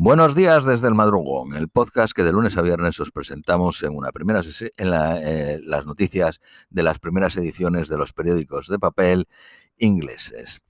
Buenos 0.00 0.36
días 0.36 0.64
desde 0.64 0.86
el 0.86 0.94
madrugón, 0.94 1.54
el 1.54 1.68
podcast 1.68 2.12
que 2.12 2.22
de 2.22 2.30
lunes 2.30 2.56
a 2.56 2.62
viernes 2.62 3.00
os 3.00 3.10
presentamos 3.10 3.82
en 3.82 3.96
una 3.96 4.12
primera 4.12 4.42
en 4.76 4.92
eh, 4.94 5.58
las 5.64 5.86
noticias 5.86 6.40
de 6.70 6.84
las 6.84 7.00
primeras 7.00 7.36
ediciones 7.36 7.88
de 7.88 7.98
los 7.98 8.12
periódicos 8.12 8.68
de 8.68 8.78
papel 8.78 9.26
ingleses. 9.76 10.60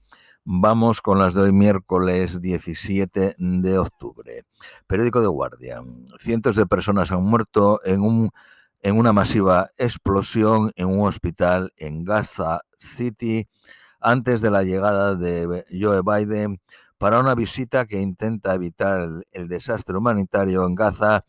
Vamos 0.43 1.03
con 1.03 1.19
las 1.19 1.35
de 1.35 1.41
hoy 1.41 1.53
miércoles 1.53 2.41
17 2.41 3.35
de 3.37 3.77
octubre. 3.77 4.45
Periódico 4.87 5.21
de 5.21 5.27
Guardia. 5.27 5.83
Cientos 6.17 6.55
de 6.55 6.65
personas 6.65 7.11
han 7.11 7.21
muerto 7.21 7.81
en, 7.85 8.01
un, 8.01 8.31
en 8.81 8.97
una 8.97 9.13
masiva 9.13 9.69
explosión 9.77 10.71
en 10.75 10.87
un 10.87 11.07
hospital 11.07 11.71
en 11.77 12.03
Gaza 12.03 12.61
City 12.79 13.47
antes 13.99 14.41
de 14.41 14.49
la 14.49 14.63
llegada 14.63 15.13
de 15.13 15.65
Joe 15.69 16.01
Biden 16.03 16.59
para 16.99 17.19
una 17.19 17.33
visita 17.33 17.85
que 17.87 17.99
intenta 18.01 18.53
evitar 18.53 19.07
el, 19.31 19.47
desastre 19.47 19.97
humanitario 19.97 20.65
en 20.65 20.75
Gaza 20.75 21.23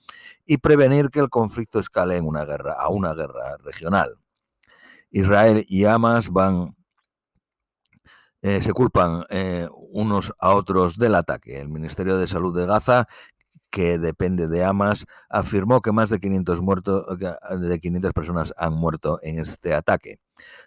y 0.44 0.58
prevenir 0.58 1.10
que 1.10 1.20
el 1.20 1.30
conflicto 1.30 1.78
escale 1.78 2.16
en 2.16 2.26
una 2.26 2.44
guerra, 2.44 2.74
a 2.74 2.88
una 2.88 3.14
guerra 3.14 3.56
regional. 3.58 4.16
Israel 5.12 5.64
y 5.68 5.84
Hamas 5.84 6.30
van, 6.30 6.76
eh, 8.42 8.60
se 8.62 8.72
culpan 8.72 9.24
eh, 9.30 9.68
unos 9.92 10.34
a 10.40 10.54
otros 10.54 10.98
del 10.98 11.14
ataque. 11.14 11.60
El 11.60 11.68
Ministerio 11.68 12.18
de 12.18 12.26
Salud 12.26 12.56
de 12.56 12.66
Gaza, 12.66 13.06
que 13.70 13.98
depende 13.98 14.48
de 14.48 14.64
Hamas, 14.64 15.06
afirmó 15.28 15.82
que 15.82 15.92
más 15.92 16.10
de 16.10 16.18
500, 16.18 16.60
muertos, 16.62 17.06
de 17.16 17.80
500 17.80 18.12
personas 18.12 18.54
han 18.56 18.74
muerto 18.74 19.20
en 19.22 19.38
este 19.38 19.72
ataque. 19.72 20.18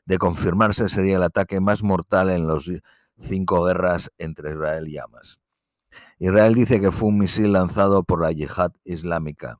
De 0.05 0.17
confirmarse, 0.17 0.87
sería 0.87 1.17
el 1.17 1.23
ataque 1.23 1.59
más 1.59 1.83
mortal 1.83 2.29
en 2.29 2.47
los 2.47 2.71
cinco 3.23 3.63
guerras 3.63 4.11
entre 4.17 4.51
Israel 4.51 4.87
y 4.87 4.97
Hamas. 4.97 5.39
Israel 6.19 6.53
dice 6.53 6.79
que 6.79 6.91
fue 6.91 7.09
un 7.09 7.17
misil 7.17 7.53
lanzado 7.53 8.03
por 8.03 8.21
la 8.21 8.31
yihad 8.31 8.71
islámica. 8.83 9.59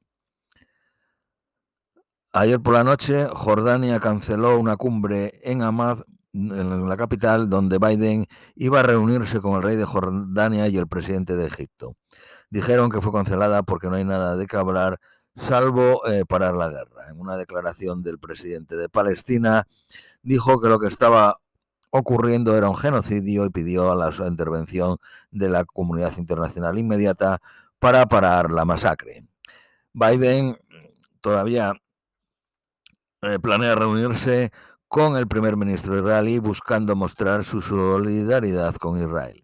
Ayer 2.32 2.60
por 2.60 2.74
la 2.74 2.84
noche, 2.84 3.28
Jordania 3.32 4.00
canceló 4.00 4.60
una 4.60 4.76
cumbre 4.76 5.40
en 5.44 5.62
Hamad, 5.62 6.00
en 6.34 6.90
la 6.90 6.98
capital, 6.98 7.48
donde 7.48 7.78
Biden 7.78 8.26
iba 8.56 8.80
a 8.80 8.84
reunirse 8.84 9.40
con 9.40 9.56
el 9.56 9.62
rey 9.62 9.76
de 9.76 9.86
Jordania 9.86 10.68
y 10.68 10.78
el 10.78 10.88
presidente 10.88 11.36
de 11.36 11.46
Egipto. 11.46 11.96
Dijeron 12.50 12.90
que 12.90 13.02
fue 13.02 13.12
cancelada 13.12 13.62
porque 13.62 13.88
no 13.88 13.98
hay 13.98 14.04
nada 14.04 14.36
de 14.36 14.48
qué 14.48 14.58
hablar, 14.58 15.00
salvo 15.36 16.08
eh, 16.08 16.26
parar 16.26 16.56
la 16.56 16.70
guerra. 16.70 17.10
En 17.10 17.20
una 17.20 17.38
declaración 17.38 18.02
del 18.02 18.18
presidente 18.18 18.76
de 18.78 18.90
Palestina, 18.90 19.68
dijo 20.24 20.60
que 20.60 20.70
lo 20.70 20.80
que 20.80 20.88
estaba 20.88 21.40
ocurriendo 21.96 22.58
era 22.58 22.70
un 22.70 22.76
genocidio 22.76 23.46
y 23.46 23.52
pidió 23.52 23.92
a 23.92 23.96
la 23.96 24.10
intervención 24.28 24.98
de 25.30 25.48
la 25.48 25.64
comunidad 25.64 26.18
internacional 26.18 26.80
inmediata 26.80 27.40
para 27.78 28.08
parar 28.08 28.52
la 28.52 28.66
masacre. 28.66 29.28
Biden 29.94 30.58
todavía 31.22 31.74
eh, 33.22 33.38
planea 33.38 33.76
reunirse 33.76 34.52
con 34.88 35.18
el 35.18 35.28
primer 35.28 35.56
ministro 35.56 35.96
israelí 35.96 36.40
buscando 36.40 36.96
mostrar 36.96 37.44
su 37.44 37.62
solidaridad 37.62 38.74
con 38.76 39.00
Israel. 39.00 39.44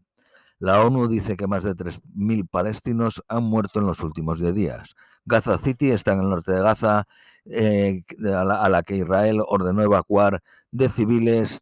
La 0.57 0.81
ONU 0.81 1.07
dice 1.07 1.37
que 1.37 1.45
más 1.45 1.63
de 1.63 1.75
3.000 1.75 2.49
palestinos 2.49 3.23
han 3.27 3.43
muerto 3.43 3.79
en 3.79 3.85
los 3.85 3.99
últimos 3.99 4.39
10 4.39 4.55
días. 4.55 4.95
Gaza 5.23 5.59
City 5.59 5.91
está 5.91 6.13
en 6.13 6.21
el 6.21 6.29
norte 6.29 6.51
de 6.51 6.61
Gaza, 6.61 7.07
eh, 7.45 8.03
a 8.25 8.69
la 8.69 8.81
que 8.81 8.95
Israel 8.97 9.43
ordenó 9.47 9.83
evacuar 9.83 10.41
de 10.71 10.89
civiles 10.89 11.61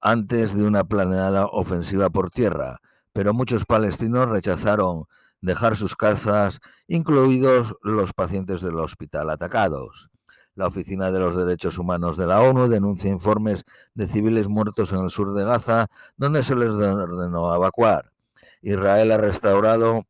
antes 0.00 0.56
de 0.56 0.64
una 0.64 0.84
planeada 0.84 1.46
ofensiva 1.46 2.10
por 2.10 2.30
tierra, 2.30 2.80
pero 3.12 3.34
muchos 3.34 3.64
palestinos 3.64 4.28
rechazaron 4.28 5.04
dejar 5.40 5.76
sus 5.76 5.96
casas, 5.96 6.60
incluidos 6.86 7.76
los 7.82 8.12
pacientes 8.12 8.60
del 8.60 8.76
hospital 8.78 9.30
atacados. 9.30 10.10
La 10.54 10.66
Oficina 10.66 11.10
de 11.10 11.20
los 11.20 11.36
Derechos 11.36 11.78
Humanos 11.78 12.16
de 12.16 12.26
la 12.26 12.40
ONU 12.42 12.68
denuncia 12.68 13.10
informes 13.10 13.64
de 13.94 14.08
civiles 14.08 14.48
muertos 14.48 14.92
en 14.92 15.00
el 15.00 15.10
sur 15.10 15.32
de 15.32 15.44
Gaza, 15.44 15.86
donde 16.16 16.42
se 16.42 16.56
les 16.56 16.72
ordenó 16.72 17.54
evacuar. 17.54 18.12
Israel 18.60 19.12
ha 19.12 19.16
restaurado 19.16 20.04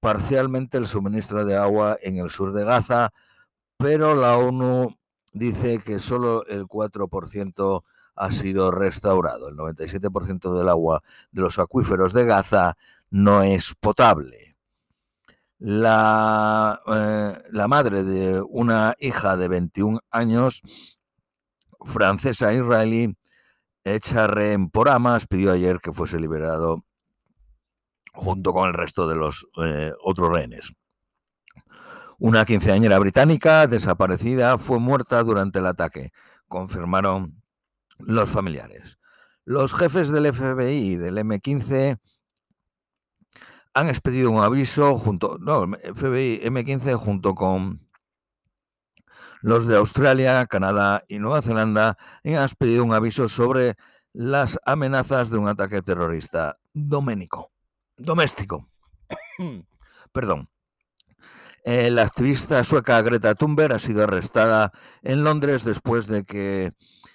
parcialmente 0.00 0.78
el 0.78 0.86
suministro 0.86 1.44
de 1.44 1.56
agua 1.56 1.96
en 2.02 2.18
el 2.18 2.30
sur 2.30 2.52
de 2.52 2.64
Gaza, 2.64 3.12
pero 3.76 4.14
la 4.14 4.36
ONU 4.36 4.96
dice 5.32 5.80
que 5.80 5.98
solo 5.98 6.46
el 6.46 6.64
4% 6.64 7.82
ha 8.16 8.30
sido 8.30 8.70
restaurado. 8.70 9.48
El 9.48 9.56
97% 9.56 10.56
del 10.56 10.68
agua 10.68 11.02
de 11.32 11.42
los 11.42 11.58
acuíferos 11.58 12.12
de 12.12 12.24
Gaza 12.24 12.76
no 13.10 13.42
es 13.42 13.74
potable. 13.74 14.56
La, 15.58 16.80
eh, 16.86 17.42
la 17.50 17.68
madre 17.68 18.02
de 18.02 18.40
una 18.40 18.94
hija 18.98 19.36
de 19.36 19.48
21 19.48 20.00
años, 20.10 20.62
francesa 21.80 22.52
israelí, 22.52 23.16
hecha 23.84 24.26
rehén 24.26 24.68
por 24.70 24.88
Hamas, 24.88 25.26
pidió 25.26 25.52
ayer 25.52 25.80
que 25.80 25.92
fuese 25.92 26.18
liberado 26.18 26.84
junto 28.12 28.52
con 28.52 28.68
el 28.68 28.74
resto 28.74 29.08
de 29.08 29.16
los 29.16 29.46
eh, 29.62 29.92
otros 30.02 30.30
rehenes. 30.30 30.74
Una 32.18 32.44
quinceañera 32.44 32.98
británica 32.98 33.66
desaparecida 33.66 34.56
fue 34.56 34.78
muerta 34.78 35.22
durante 35.22 35.58
el 35.58 35.66
ataque, 35.66 36.12
confirmaron 36.48 37.42
los 37.98 38.30
familiares. 38.30 38.98
Los 39.44 39.74
jefes 39.74 40.10
del 40.10 40.32
FBI 40.32 40.92
y 40.92 40.96
del 40.96 41.18
M15 41.18 41.98
han 43.74 43.88
expedido 43.88 44.30
un 44.30 44.42
aviso 44.42 44.96
junto, 44.96 45.36
no, 45.40 45.66
FBI, 45.66 46.40
M15 46.44 46.94
junto 46.94 47.34
con 47.34 47.84
los 49.42 49.66
de 49.66 49.76
Australia, 49.76 50.46
Canadá 50.46 51.04
y 51.08 51.18
Nueva 51.18 51.42
Zelanda 51.42 51.98
han 52.24 52.32
expedido 52.32 52.84
un 52.84 52.94
aviso 52.94 53.28
sobre 53.28 53.74
las 54.14 54.58
amenazas 54.64 55.28
de 55.28 55.36
un 55.36 55.48
ataque 55.48 55.82
terrorista 55.82 56.56
doménico, 56.72 57.52
doméstico. 57.96 58.70
Perdón. 60.12 60.48
La 61.64 62.02
activista 62.02 62.62
sueca 62.62 63.00
Greta 63.02 63.34
Thunberg 63.34 63.72
ha 63.74 63.78
sido 63.78 64.04
arrestada 64.04 64.70
en 65.02 65.24
Londres 65.24 65.64
después 65.64 66.06
de 66.06 66.24
que 66.24 66.72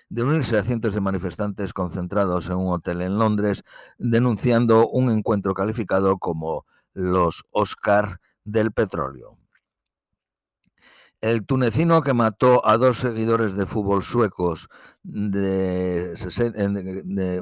de 0.10 0.24
unirse 0.24 0.58
a 0.58 0.64
cientos 0.64 0.94
de 0.94 1.02
manifestantes 1.02 1.74
concentrados 1.74 2.50
en 2.50 2.58
un 2.58 2.74
hotel 2.74 3.02
en 3.02 3.18
Londres, 3.18 3.64
denunciando 3.98 4.88
un 4.90 5.12
encuentro 5.12 5.54
calificado 5.54 6.18
como 6.18 6.66
los 6.94 7.46
Oscar 7.52 8.20
del 8.44 8.72
petróleo. 8.72 9.38
El 11.22 11.46
tunecino 11.46 12.02
que 12.02 12.14
mató 12.14 12.66
a 12.66 12.78
dos 12.78 12.98
seguidores 12.98 13.54
de 13.54 13.66
fútbol 13.66 14.02
suecos, 14.04 14.70
de, 15.04 16.14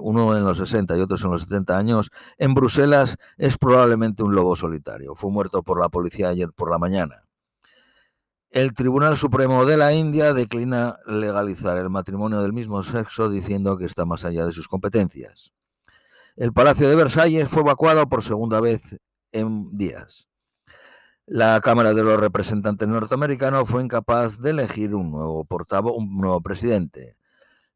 uno 0.02 0.36
en 0.36 0.44
los 0.44 0.58
60 0.58 0.98
y 0.98 1.02
otros 1.02 1.24
en 1.24 1.32
los 1.32 1.44
70 1.44 1.78
años, 1.78 2.10
en 2.40 2.56
Bruselas 2.56 3.18
es 3.38 3.56
probablemente 3.58 4.24
un 4.24 4.34
lobo 4.34 4.56
solitario. 4.56 5.14
Fue 5.14 5.30
muerto 5.30 5.62
por 5.62 5.80
la 5.80 5.90
policía 5.90 6.30
ayer 6.30 6.52
por 6.54 6.72
la 6.72 6.80
mañana. 6.80 7.27
El 8.50 8.74
Tribunal 8.74 9.18
Supremo 9.18 9.66
de 9.66 9.76
la 9.76 9.94
India 9.94 10.34
declina 10.34 11.00
legalizar 11.06 11.78
el 11.78 11.90
matrimonio 11.90 12.42
del 12.42 12.54
mismo 12.54 12.82
sexo 12.82 13.30
diciendo 13.30 13.78
que 13.78 13.84
está 13.84 14.06
más 14.06 14.24
allá 14.24 14.46
de 14.46 14.54
sus 14.54 14.70
competencias. 14.70 15.54
El 16.38 16.54
Palacio 16.54 16.88
de 16.88 16.96
Versalles 16.96 17.50
fue 17.50 17.62
evacuado 17.62 18.08
por 18.08 18.24
segunda 18.24 18.62
vez 18.62 18.98
en 19.34 19.70
días. 19.72 20.30
La 21.26 21.60
Cámara 21.60 21.94
de 21.94 22.04
los 22.04 22.18
Representantes 22.22 22.88
norteamericanos 22.88 23.70
fue 23.70 23.84
incapaz 23.84 24.40
de 24.40 24.52
elegir 24.52 24.96
un 24.96 25.12
nuevo 25.12 25.44
portavoz, 25.44 25.98
un 25.98 26.16
nuevo 26.16 26.40
presidente. 26.40 27.18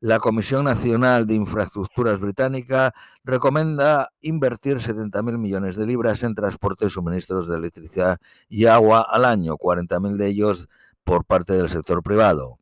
La 0.03 0.19
Comisión 0.19 0.65
Nacional 0.65 1.27
de 1.27 1.35
Infraestructuras 1.35 2.19
Británica 2.19 2.91
recomienda 3.23 4.11
invertir 4.21 4.77
70.000 4.77 5.37
millones 5.37 5.75
de 5.75 5.85
libras 5.85 6.23
en 6.23 6.33
transporte 6.33 6.89
suministros 6.89 7.47
de 7.47 7.55
electricidad 7.55 8.19
y 8.49 8.65
agua 8.65 9.05
al 9.07 9.25
año, 9.25 9.57
40.000 9.57 10.15
de 10.15 10.27
ellos 10.27 10.69
por 11.03 11.23
parte 11.23 11.53
del 11.53 11.69
sector 11.69 12.01
privado. 12.01 12.57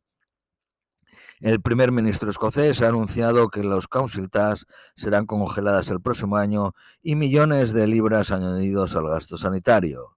El 1.40 1.62
primer 1.62 1.92
ministro 1.92 2.28
escocés 2.28 2.82
ha 2.82 2.88
anunciado 2.88 3.48
que 3.48 3.64
los 3.64 3.88
council 3.88 4.28
serán 4.94 5.24
congeladas 5.24 5.88
el 5.88 6.02
próximo 6.02 6.36
año 6.36 6.74
y 7.02 7.14
millones 7.14 7.72
de 7.72 7.86
libras 7.86 8.32
añadidos 8.32 8.96
al 8.96 9.08
gasto 9.08 9.38
sanitario. 9.38 10.14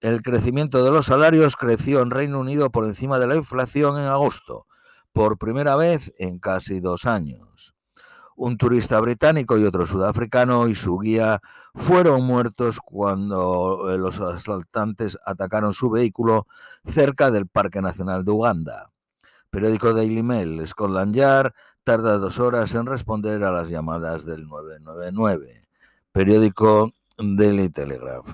El 0.00 0.22
crecimiento 0.22 0.84
de 0.84 0.92
los 0.92 1.06
salarios 1.06 1.56
creció 1.56 2.02
en 2.02 2.12
Reino 2.12 2.38
Unido 2.38 2.70
por 2.70 2.84
encima 2.84 3.18
de 3.18 3.26
la 3.26 3.34
inflación 3.34 3.98
en 3.98 4.06
agosto 4.06 4.66
por 5.12 5.38
primera 5.38 5.76
vez 5.76 6.12
en 6.18 6.38
casi 6.38 6.80
dos 6.80 7.06
años. 7.06 7.74
Un 8.34 8.56
turista 8.56 8.98
británico 9.00 9.58
y 9.58 9.64
otro 9.64 9.86
sudafricano 9.86 10.66
y 10.68 10.74
su 10.74 10.98
guía 10.98 11.40
fueron 11.74 12.24
muertos 12.24 12.80
cuando 12.80 13.90
eh, 13.90 13.98
los 13.98 14.20
asaltantes 14.20 15.18
atacaron 15.24 15.72
su 15.72 15.90
vehículo 15.90 16.46
cerca 16.84 17.30
del 17.30 17.46
Parque 17.46 17.80
Nacional 17.80 18.24
de 18.24 18.32
Uganda. 18.32 18.90
Periódico 19.50 19.92
Daily 19.92 20.22
Mail, 20.22 20.66
Scotland 20.66 21.14
Yard 21.14 21.52
tarda 21.84 22.18
dos 22.18 22.38
horas 22.38 22.74
en 22.74 22.86
responder 22.86 23.44
a 23.44 23.52
las 23.52 23.68
llamadas 23.68 24.24
del 24.24 24.48
999. 24.48 25.62
Periódico 26.12 26.92
Daily 27.18 27.68
Telegraph. 27.68 28.32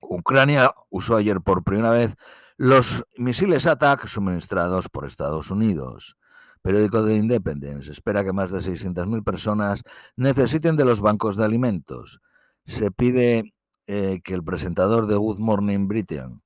Ucrania 0.00 0.72
usó 0.90 1.16
ayer 1.16 1.40
por 1.40 1.64
primera 1.64 1.90
vez 1.90 2.16
los 2.56 3.04
misiles 3.16 3.66
ATAC 3.66 4.06
suministrados 4.06 4.88
por 4.88 5.04
Estados 5.04 5.50
Unidos. 5.50 6.16
Periódico 6.62 7.02
de 7.02 7.16
Independence 7.16 7.90
espera 7.90 8.24
que 8.24 8.32
más 8.32 8.50
de 8.50 8.58
600.000 8.58 9.22
personas 9.22 9.82
necesiten 10.16 10.76
de 10.76 10.84
los 10.84 11.00
bancos 11.00 11.36
de 11.36 11.44
alimentos. 11.44 12.20
Se 12.64 12.90
pide 12.90 13.54
eh, 13.86 14.20
que 14.24 14.34
el 14.34 14.42
presentador 14.42 15.06
de 15.06 15.16
Good 15.16 15.38
Morning 15.38 15.86
Britain 15.86 16.42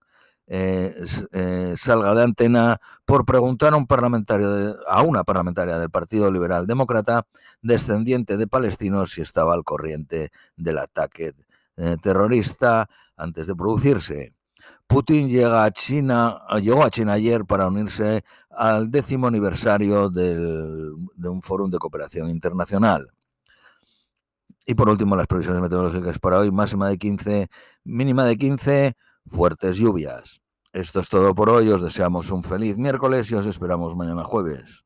eh, 0.46 0.94
eh, 1.32 1.74
salga 1.76 2.14
de 2.14 2.24
antena 2.24 2.80
por 3.04 3.24
preguntar 3.24 3.72
a, 3.72 3.76
un 3.76 3.86
parlamentario 3.86 4.76
a 4.88 5.02
una 5.02 5.22
parlamentaria 5.22 5.78
del 5.78 5.90
Partido 5.90 6.30
Liberal 6.30 6.66
Demócrata 6.66 7.26
descendiente 7.62 8.36
de 8.36 8.48
palestinos 8.48 9.12
si 9.12 9.22
estaba 9.22 9.54
al 9.54 9.64
corriente 9.64 10.30
del 10.56 10.78
ataque 10.78 11.34
terrorista 12.02 12.90
antes 13.16 13.46
de 13.46 13.54
producirse. 13.54 14.34
Putin 14.86 15.28
llega 15.28 15.64
a 15.64 15.70
China, 15.70 16.42
llegó 16.60 16.84
a 16.84 16.90
China 16.90 17.12
ayer 17.14 17.44
para 17.44 17.68
unirse 17.68 18.24
al 18.50 18.90
décimo 18.90 19.26
aniversario 19.26 20.10
de 20.10 21.28
un 21.28 21.42
foro 21.42 21.68
de 21.68 21.78
cooperación 21.78 22.28
internacional. 22.28 23.12
Y 24.66 24.74
por 24.74 24.88
último, 24.88 25.16
las 25.16 25.26
previsiones 25.26 25.62
meteorológicas 25.62 26.18
para 26.18 26.38
hoy, 26.38 26.50
máxima 26.50 26.88
de 26.88 26.98
15, 26.98 27.48
mínima 27.84 28.24
de 28.24 28.36
15, 28.36 28.96
fuertes 29.26 29.76
lluvias. 29.76 30.42
Esto 30.72 31.00
es 31.00 31.08
todo 31.08 31.34
por 31.34 31.50
hoy, 31.50 31.68
os 31.70 31.82
deseamos 31.82 32.30
un 32.30 32.42
feliz 32.42 32.78
miércoles 32.78 33.30
y 33.32 33.34
os 33.34 33.46
esperamos 33.46 33.96
mañana 33.96 34.22
jueves. 34.22 34.84